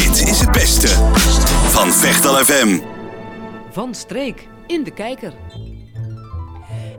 [0.00, 0.88] Dit is het beste
[1.76, 2.80] van Vechtal FM.
[3.70, 5.32] Van streek in de kijker.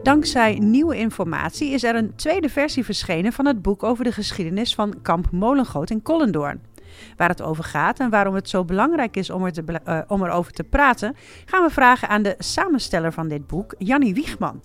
[0.04, 4.76] Dankzij nieuwe informatie is er een tweede versie verschenen van het boek over de geschiedenis
[4.76, 6.62] van kamp Molengoot in Kollendoorn.
[7.18, 10.24] Waar het over gaat en waarom het zo belangrijk is om, er te, uh, om
[10.24, 11.16] erover te praten,
[11.46, 14.64] gaan we vragen aan de samensteller van dit boek, Jannie Wiegman.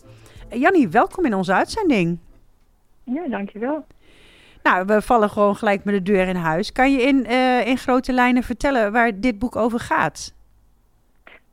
[0.51, 2.19] Jannie, welkom in onze uitzending.
[3.05, 3.85] Ja, dankjewel.
[4.67, 6.73] Nou, we vallen gewoon gelijk met de deur in huis.
[6.73, 10.35] Kan je in, uh, in grote lijnen vertellen waar dit boek over gaat?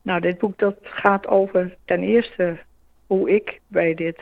[0.02, 2.60] Nou, dit boek dat gaat over ten eerste
[3.08, 4.22] hoe ik bij dit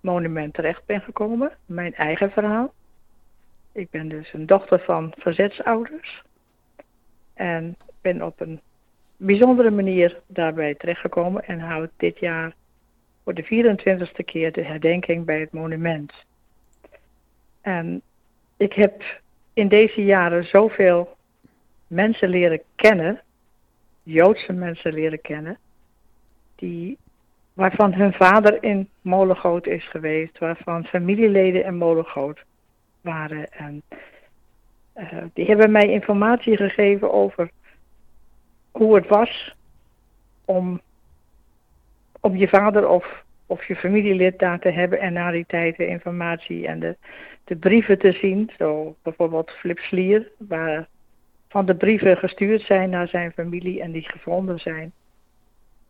[0.00, 1.52] monument terecht ben gekomen.
[1.66, 2.72] Mijn eigen verhaal.
[3.72, 6.22] Ik ben dus een dochter van verzetsouders.
[7.34, 8.60] En ben op een
[9.16, 12.54] bijzondere manier daarbij terechtgekomen en houd dit jaar
[13.24, 16.12] voor de 24ste keer de herdenking bij het monument.
[17.60, 18.02] En
[18.62, 19.02] ik heb
[19.52, 21.16] in deze jaren zoveel
[21.86, 23.20] mensen leren kennen,
[24.02, 25.58] Joodse mensen leren kennen,
[26.54, 26.98] die,
[27.52, 32.44] waarvan hun vader in Molengoot is geweest, waarvan familieleden in Molengoot
[33.00, 33.52] waren.
[33.52, 33.82] En
[34.96, 37.50] uh, die hebben mij informatie gegeven over
[38.70, 39.54] hoe het was
[40.44, 40.80] om,
[42.20, 45.86] om je vader of, of je familielid daar te hebben en na die tijd de
[45.86, 46.96] informatie en de,
[47.44, 48.50] de brieven te zien.
[48.58, 50.88] Zo bijvoorbeeld Flip Slier, waar
[51.48, 54.92] van de brieven gestuurd zijn naar zijn familie en die gevonden zijn.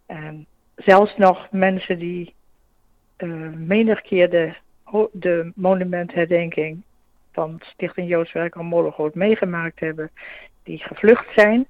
[0.07, 2.35] En zelfs nog mensen die
[3.19, 4.55] uh, menig keer de,
[5.13, 6.83] de monumentherdenking
[7.33, 10.11] van Stichting Joods Werk aan Mollegoot meegemaakt hebben,
[10.63, 11.67] die gevlucht zijn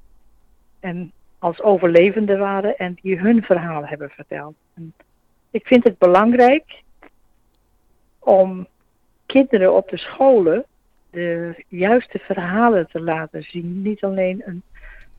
[0.80, 4.54] en als overlevenden waren en die hun verhaal hebben verteld.
[4.74, 4.94] En
[5.50, 6.82] ik vind het belangrijk
[8.18, 8.66] om
[9.32, 10.64] kinderen op de scholen
[11.10, 13.82] de juiste verhalen te laten zien.
[13.82, 14.62] Niet alleen een,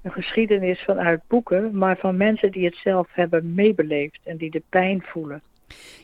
[0.01, 4.63] een geschiedenis vanuit boeken, maar van mensen die het zelf hebben meebeleefd en die de
[4.69, 5.41] pijn voelen.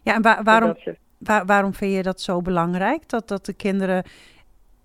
[0.04, 0.96] Ja, en wa waarom, ze...
[1.18, 3.10] waar, waarom vind je dat zo belangrijk?
[3.10, 4.04] Dat, dat de kinderen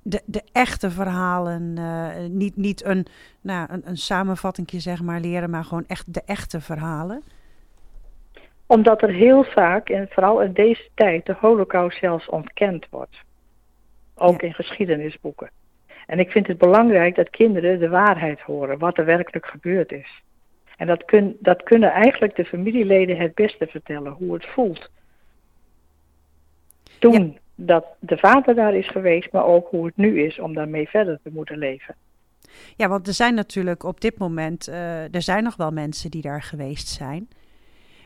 [0.02, 3.06] de, de echte verhalen, uh, niet, niet een,
[3.40, 7.22] nou, een, een samenvatting zeg maar leren, maar gewoon echt de echte verhalen?
[8.66, 13.16] Omdat er heel vaak, en vooral in deze tijd, de holocaust zelfs ontkend wordt.
[14.14, 14.46] Ook ja.
[14.46, 15.50] in geschiedenisboeken.
[16.06, 20.22] En ik vind het belangrijk dat kinderen de waarheid horen, wat er werkelijk gebeurd is.
[20.76, 24.90] En dat, kun, dat kunnen eigenlijk de familieleden het beste vertellen, hoe het voelt.
[26.98, 27.38] Toen ja.
[27.54, 31.18] dat de vader daar is geweest, maar ook hoe het nu is om daarmee verder
[31.22, 31.94] te moeten leven.
[32.76, 36.22] Ja, want er zijn natuurlijk op dit moment, uh, er zijn nog wel mensen die
[36.22, 37.28] daar geweest zijn.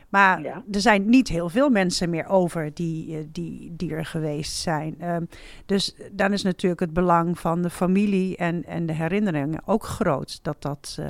[0.09, 0.63] Maar ja.
[0.71, 4.95] er zijn niet heel veel mensen meer over die, die, die er geweest zijn.
[5.03, 5.27] Um,
[5.65, 10.43] dus dan is natuurlijk het belang van de familie en, en de herinneringen ook groot.
[10.43, 11.07] Dat dat, uh,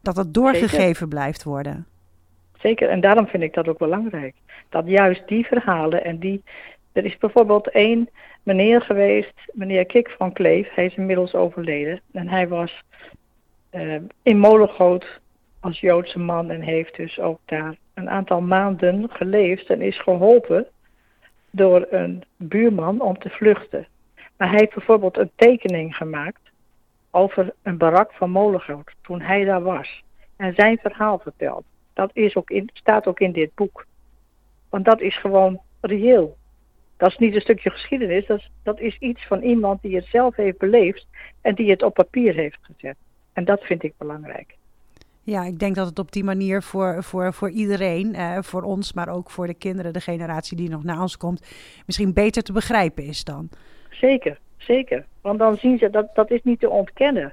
[0.00, 1.08] dat, dat doorgegeven Zeker.
[1.08, 1.86] blijft worden.
[2.58, 4.34] Zeker, en daarom vind ik dat ook belangrijk.
[4.68, 6.42] Dat juist die verhalen en die...
[6.92, 8.08] Er is bijvoorbeeld één
[8.42, 10.74] meneer geweest, meneer Kik van Kleef.
[10.74, 12.00] Hij is inmiddels overleden.
[12.12, 12.82] En hij was
[13.72, 15.20] uh, in Molengoot
[15.60, 20.66] als Joodse man en heeft dus ook daar een aantal maanden geleefd en is geholpen
[21.50, 23.86] door een buurman om te vluchten.
[24.36, 26.40] Maar hij heeft bijvoorbeeld een tekening gemaakt
[27.10, 30.02] over een barak van Molengoot toen hij daar was.
[30.36, 31.64] En zijn verhaal verteld.
[31.92, 33.86] Dat is ook in, staat ook in dit boek.
[34.68, 36.36] Want dat is gewoon reëel.
[36.96, 40.04] Dat is niet een stukje geschiedenis, dat is, dat is iets van iemand die het
[40.04, 41.06] zelf heeft beleefd
[41.40, 42.96] en die het op papier heeft gezet.
[43.32, 44.57] En dat vind ik belangrijk.
[45.28, 48.92] Ja, ik denk dat het op die manier voor, voor, voor iedereen, eh, voor ons,
[48.92, 51.46] maar ook voor de kinderen, de generatie die nog na ons komt,
[51.86, 53.48] misschien beter te begrijpen is dan.
[53.90, 55.04] Zeker, zeker.
[55.20, 57.32] Want dan zien ze dat dat is niet te ontkennen.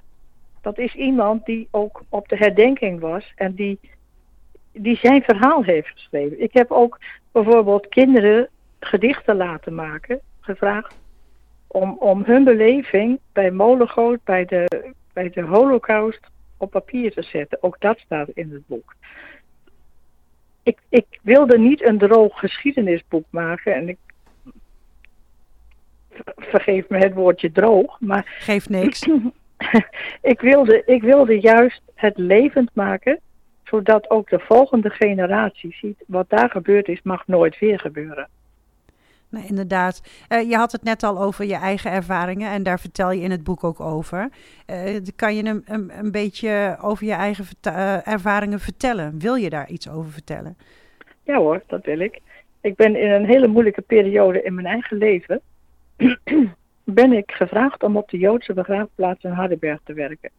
[0.61, 3.79] Dat is iemand die ook op de herdenking was en die,
[4.71, 6.41] die zijn verhaal heeft geschreven.
[6.41, 6.99] Ik heb ook
[7.31, 10.95] bijvoorbeeld kinderen gedichten laten maken, gevraagd
[11.67, 17.57] om, om hun beleving bij Molengoot, bij de, bij de Holocaust op papier te zetten.
[17.61, 18.95] Ook dat staat in het boek.
[20.63, 23.97] Ik, ik wilde niet een droog geschiedenisboek maken en ik
[26.35, 29.07] vergeef me het woordje droog, maar geeft niks.
[30.33, 33.19] ik, wilde, ik wilde juist het levend maken,
[33.63, 38.29] zodat ook de volgende generatie ziet wat daar gebeurd is, mag nooit weer gebeuren.
[39.29, 40.01] Nee, inderdaad.
[40.29, 43.31] Uh, je had het net al over je eigen ervaringen en daar vertel je in
[43.31, 44.29] het boek ook over.
[44.69, 49.19] Uh, kan je een, een, een, beetje over je eigen uh, ervaringen vertellen?
[49.19, 50.57] Wil je daar iets over vertellen?
[51.23, 52.19] Ja hoor, dat wil ik.
[52.61, 55.41] Ik ben in een hele moeilijke periode in mijn eigen leven...
[56.83, 60.29] ben ik gevraagd om op de Joodse begraafplaats in Hardenberg te werken.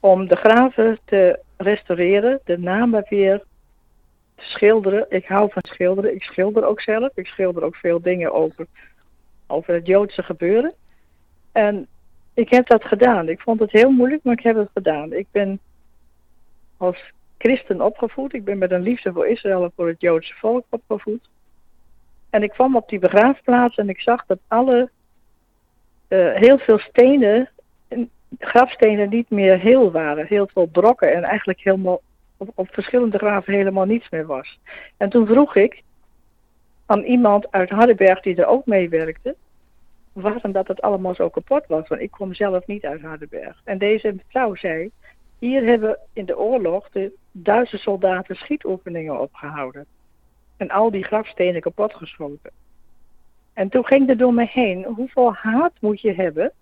[0.00, 3.42] om de graven te restaureren, de namen weer
[4.42, 5.06] schilderen.
[5.08, 6.14] Ik hou van schilderen.
[6.14, 7.10] Ik schilder ook zelf.
[7.14, 8.66] Ik schilder ook veel dingen over,
[9.46, 10.74] over het Joodse gebeuren.
[11.52, 11.86] En
[12.34, 13.28] ik heb dat gedaan.
[13.28, 15.12] Ik vond het heel moeilijk, maar ik heb het gedaan.
[15.12, 15.60] Ik ben
[16.76, 18.34] als christen opgevoed.
[18.34, 21.28] Ik ben met een liefde voor Israël en voor het Joodse volk opgevoed.
[22.30, 24.90] En ik kwam op die begraafplaats en ik zag dat alle,
[26.08, 27.50] uh, heel veel stenen,
[28.38, 30.26] grafstenen niet meer heel waren.
[30.26, 32.00] Heel veel brokken en eigenlijk helemaal
[32.54, 34.58] op, verschillende graven helemaal niets meer was.
[34.96, 35.82] En toen vroeg ik
[36.86, 39.36] aan iemand uit Hardenberg die er ook meewerkte,
[40.12, 41.88] waarom dat het allemaal zo kapot was.
[41.88, 43.60] Want ik kom zelf niet uit Hardenberg.
[43.64, 44.90] En deze vrouw zei,
[45.38, 49.86] hier hebben in de oorlog de Duitse soldaten schietoefeningen opgehouden.
[50.56, 52.50] En al die grafstenen kapotgeschoten.
[53.52, 56.52] En toen ging er door me heen, hoeveel haat moet je hebben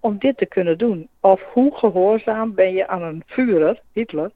[0.00, 1.08] om dit te kunnen doen?
[1.20, 4.30] Of hoe gehoorzaam ben je aan een Führer, Hitler,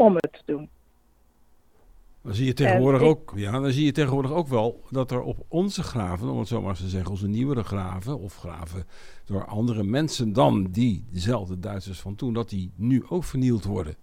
[0.00, 0.68] om het te doen?
[2.22, 5.36] Dan zie je tegenwoordig ook, ja, dan zie je tegenwoordig ook wel dat er op
[5.48, 8.84] onze graven, om het zo maar te zeggen, onze nieuwere graven, of graven
[9.24, 13.94] door andere mensen dan die dezelfde Duitsers van toen, dat die nu ook vernield worden.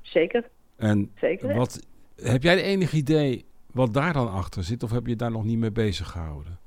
[0.00, 0.48] Zeker.
[0.76, 1.54] En Zeker.
[1.54, 1.86] Wat,
[2.16, 5.58] heb jij enig idee wat daar dan achter zit, of heb je daar nog niet
[5.58, 6.58] mee bezig gehouden?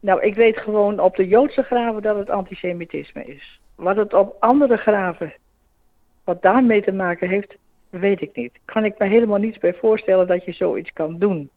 [0.00, 3.60] Nou, ik weet gewoon op de Joodse graven dat het antisemitisme is.
[3.74, 5.34] Wat het op andere graven,
[6.26, 7.56] wat daarmee te maken heeft,
[7.90, 8.52] weet ik niet.
[8.64, 11.50] Kan ik me helemaal niets bij voorstellen dat je zoiets kan doen.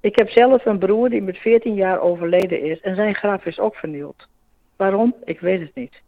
[0.00, 3.58] Ik heb zelf een broer die met 14 jaar overleden is en zijn graf is
[3.58, 4.28] ook vernield.
[4.76, 5.14] Waarom?
[5.24, 6.02] Ik weet het niet.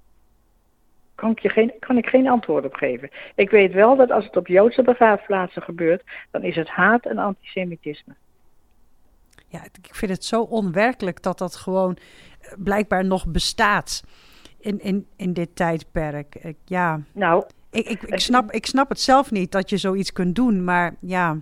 [1.14, 3.10] Kan ik, je geen, kan ik geen antwoord op geven.
[3.34, 7.18] Ik weet wel dat als het op Joodse begraafplaatsen gebeurt, dan is het haat en
[7.18, 8.14] antisemitisme.
[9.48, 14.02] Ja, ik vind het zo onwerkelijk dat dat gewoon eh, blijkbaar nog bestaat
[14.62, 16.34] in, in, in dit tijdperk.
[16.34, 17.00] Ik, ja.
[17.12, 20.64] Nou, ik, ik, ik, snap, ik snap het zelf niet dat je zoiets kunt doen,
[20.64, 21.36] maar ja.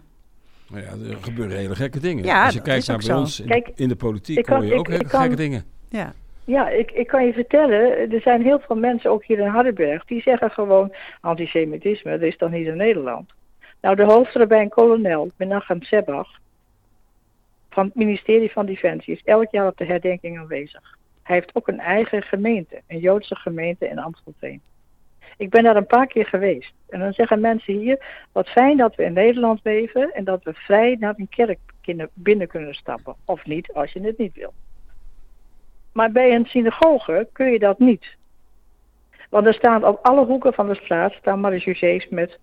[0.71, 2.25] Nou ja, er gebeuren hele gekke dingen.
[2.25, 3.19] Ja, Als je kijkt naar bij zo.
[3.19, 5.37] ons in, Kijk, in de politiek, kan- hoor je ik- ook ik hele kan- gekke
[5.37, 5.65] dingen.
[5.89, 6.13] Ja.
[6.45, 10.05] Ja, ik, ik kan je vertellen, er zijn heel veel mensen, ook hier in Hardenberg,
[10.05, 13.31] die zeggen gewoon antisemitisme, dat is toch niet in Nederland.
[13.81, 16.29] Nou, de hoofdrabbijn-kolonel, Menachem Sebach,
[17.71, 20.97] van het ministerie van Defensie, is elk jaar op de herdenking aanwezig.
[21.31, 24.61] Hij heeft ook een eigen gemeente, een Joodse gemeente in Amstelveen.
[25.37, 26.73] Ik ben daar een paar keer geweest.
[26.89, 30.53] En dan zeggen mensen hier, wat fijn dat we in Nederland leven en dat we
[30.55, 31.59] vrij naar een kerk
[32.15, 33.15] binnen kunnen stappen.
[33.25, 34.53] Of niet, als je het niet wil.
[35.93, 38.17] Maar bij een synagoge kun je dat niet.
[39.29, 41.41] Want er staan op alle hoeken van de straat staan
[42.11, 42.39] met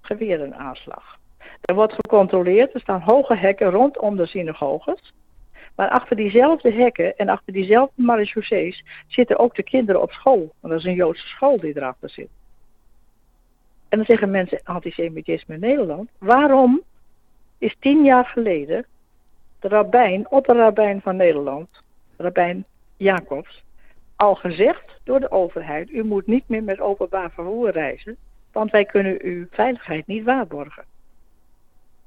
[0.00, 1.18] geweren aanslag.
[1.60, 5.12] Er wordt gecontroleerd, er staan hoge hekken rondom de synagoges.
[5.80, 10.54] Maar achter diezelfde hekken en achter diezelfde marechaussees zitten ook de kinderen op school.
[10.60, 12.28] Want dat is een Joodse school die erachter zit.
[13.88, 16.10] En dan zeggen mensen antisemitisme in Nederland.
[16.18, 16.82] Waarom
[17.58, 18.86] is tien jaar geleden
[19.60, 21.68] de rabbijn, opperrabbijn van Nederland,
[22.16, 22.64] rabbijn
[22.96, 23.64] Jacobs,
[24.16, 28.16] al gezegd door de overheid: u moet niet meer met openbaar vervoer reizen,
[28.52, 30.84] want wij kunnen uw veiligheid niet waarborgen.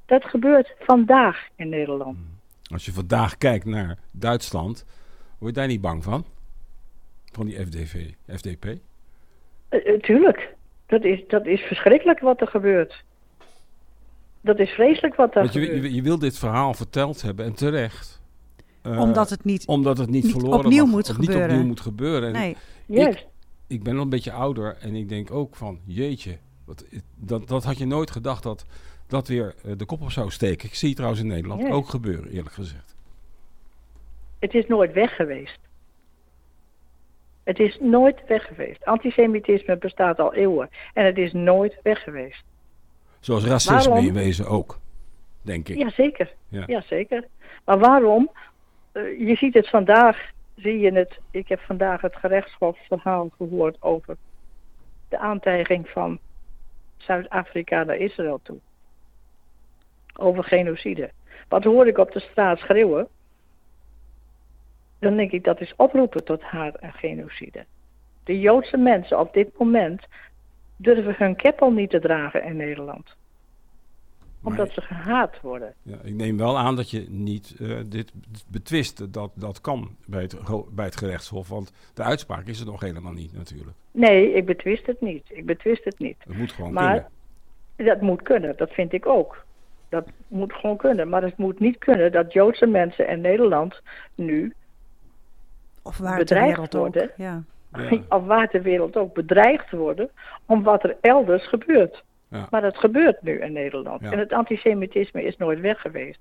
[0.06, 2.18] Dat gebeurt vandaag in Nederland.
[2.74, 4.86] Als je vandaag kijkt naar Duitsland,
[5.38, 6.26] word je daar niet bang van?
[7.32, 8.66] Van die FDV, FDP?
[9.70, 13.04] Eh, eh, tuurlijk, dat is, dat is verschrikkelijk wat er gebeurt.
[14.42, 15.84] Dat is vreselijk wat daar Want je, gebeurt.
[15.84, 18.22] je, je wil dit verhaal verteld hebben en terecht.
[18.82, 19.68] Eh, Omdat het niet...
[19.68, 21.50] omdat het niet, niet verloren opnieuw mag, moet of niet gebeuren.
[21.50, 22.28] opnieuw moet gebeuren.
[22.36, 23.26] En Nee, Juist.
[23.68, 27.64] ik ben al een beetje ouder en ik denk ook van, jeetje, wat, dat, dat
[27.64, 28.66] had je nooit gedacht dat
[29.14, 30.68] dat weer eh, de kop op zou steken.
[30.68, 31.70] Ik zie het trouwens in Nederland Ja.
[31.70, 32.96] ook gebeuren, eerlijk gezegd.
[34.40, 35.60] Het is nooit weg geweest.
[37.44, 38.86] Het is nooit weg geweest.
[38.86, 42.44] Antisemitisme bestaat al eeuwen en het is nooit weg geweest.
[43.20, 44.06] Zoals racisme Waarom?
[44.06, 44.80] in wezen ook,
[45.42, 45.78] denk ik.
[45.78, 46.64] Jazeker, Ja.
[46.68, 46.82] ja.
[46.82, 47.28] zeker.
[47.66, 48.32] Maar waarom?
[48.92, 51.20] Eh, je ziet het vandaag, zie je het.
[51.32, 54.18] Ik heb vandaag het gerechtshofverhaal gehoord over
[55.10, 56.20] de aantijging van
[56.98, 58.58] Zuid-Afrika naar Israël toe.
[60.16, 61.12] Over genocide.
[61.48, 63.08] Wat hoor ik op de straat schreeuwen?
[65.00, 67.66] Dan denk ik dat is oproepen tot haat en genocide.
[68.24, 70.06] De Joodse mensen op dit moment
[70.76, 73.16] durven hun keppel niet te dragen in Nederland.
[74.44, 75.74] Omdat ze gehaat worden.
[75.82, 78.12] Ja, ik neem wel aan dat je niet eh, dit
[78.48, 79.14] betwist.
[79.14, 80.36] Dat dat kan bij het,
[80.72, 81.50] bij het gerechtshof.
[81.50, 83.78] Want de uitspraak is er nog helemaal niet natuurlijk.
[83.92, 85.26] Nee, ik betwist het niet.
[85.30, 86.16] Ik betwist het niet.
[86.20, 87.10] Het moet gewoon Maar
[87.76, 87.94] kunnen.
[87.94, 89.46] dat moet kunnen, dat vind ik ook.
[89.94, 91.10] Dat moet gewoon kunnen.
[91.10, 93.82] Maar het moet niet kunnen dat Joodse mensen in Nederland
[94.16, 94.54] nu
[95.82, 96.82] of waar ter bedreigd wereld ook.
[96.82, 97.12] worden.
[97.18, 97.44] Ja.
[98.18, 100.10] of waar ter wereld ook, bedreigd worden
[100.46, 102.04] om wat er elders gebeurt.
[102.28, 102.48] Ja.
[102.50, 104.02] Maar dat gebeurt nu in Nederland.
[104.02, 106.20] En het antisemitisme is nooit weg geweest.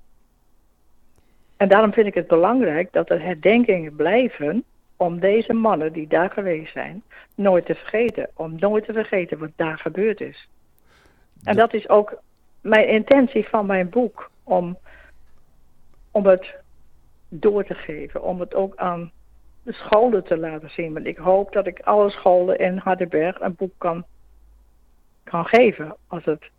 [1.57, 4.65] En daarom vind ik het belangrijk dat er herdenkingen blijven
[4.97, 7.03] om deze mannen die daar geweest zijn
[7.35, 8.29] nooit te vergeten.
[8.35, 10.49] Om nooit te vergeten wat daar gebeurd is.
[11.45, 12.23] En dat is ook
[12.63, 14.31] mijn intentie van mijn boek.
[14.43, 14.79] Om,
[16.11, 16.55] om het
[17.29, 18.23] door te geven.
[18.23, 19.11] Om het ook aan
[19.63, 20.93] de scholen te laten zien.
[20.93, 24.05] Want ik hoop dat ik alle scholen in Hardenberg een boek kan,
[25.25, 25.97] kan geven.
[26.07, 26.51] Als het,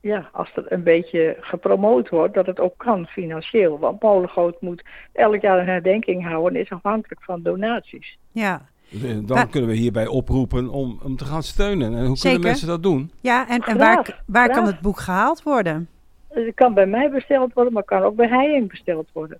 [0.00, 3.78] ja, als het een beetje gepromoot wordt, dat het ook kan financieel.
[3.78, 8.18] Want Molengoot moet elk jaar een herdenking houden en is afhankelijk van donaties.
[8.32, 8.68] Ja.
[8.90, 11.94] Dus, dan kunnen we hierbij oproepen om, om te gaan steunen.
[11.94, 13.10] En hoe kunnen mensen dat doen?
[13.20, 15.88] Ja, en, en waar, waar kan het boek gehaald worden?
[16.28, 19.38] Het kan bij mij besteld worden, maar kan ook bij Heijing besteld worden.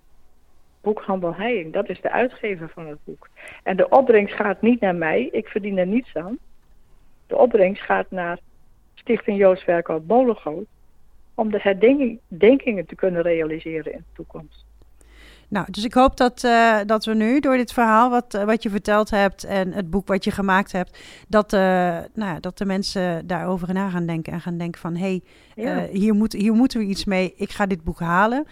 [0.81, 3.29] Boekhandel Heijing, dat is de uitgever van het boek.
[3.63, 6.37] En de opbrengst gaat niet naar mij, ik verdien er niets aan.
[7.27, 8.39] De opbrengst gaat naar
[8.93, 10.65] Stichting Joods Werkhout Molengoot
[11.33, 14.65] om de herdenkingen te kunnen realiseren in de toekomst.
[15.49, 18.63] Nou, dus ik hoop dat, uh, dat we nu door dit verhaal wat, uh, wat
[18.63, 22.57] je verteld hebt en het boek wat je gemaakt hebt, dat, uh, nou ja, dat
[22.57, 25.21] de mensen daarover na gaan denken en gaan denken van hé,
[25.55, 25.87] hey, ja.
[25.91, 27.33] hier, moet, hier moeten we iets mee.
[27.35, 28.45] Ik ga dit boek halen.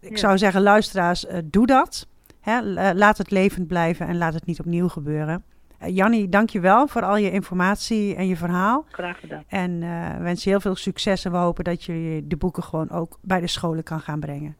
[0.00, 0.16] ik ja.
[0.16, 2.06] zou zeggen, luisteraars, doe dat.
[2.40, 2.62] Hè?
[2.94, 5.44] laat het levend blijven en laat het niet opnieuw gebeuren.
[5.86, 8.84] Jannie, dank je wel voor al je informatie en je verhaal.
[8.90, 9.44] Graag gedaan.
[9.48, 9.80] En
[10.22, 13.40] wens je heel veel succes en we hopen dat je de boeken gewoon ook bij
[13.40, 14.56] de scholen kan gaan brengen.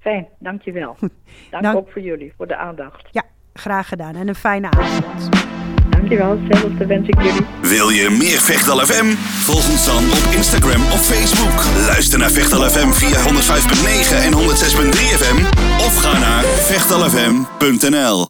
[0.00, 0.96] Fijn, dankjewel.
[1.50, 3.08] Dank, Dank ook voor jullie, voor de aandacht.
[3.10, 5.28] Ja, graag gedaan en een fijne avond.
[5.90, 7.46] Dankjewel, hetzelfde wens ik jullie.
[7.62, 9.06] Wil je meer Vechtal FM?
[9.16, 11.86] Volg ons dan op Instagram of Facebook.
[11.86, 14.38] Luister naar Vechtal FM via 105.9 en 106.3
[15.20, 15.38] FM.
[15.86, 18.26] Of ga naar vechtalfm.nl